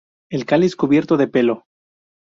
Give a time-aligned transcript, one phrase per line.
[0.31, 1.67] El cáliz cubierto de pelo.